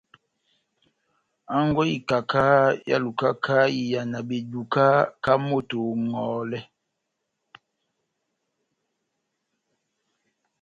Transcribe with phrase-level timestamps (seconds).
[1.51, 2.43] Hangwɛ y'ikaka
[2.89, 4.85] ehálukaka iyàna beduka
[5.23, 6.59] ká moto oŋòhòlɛ.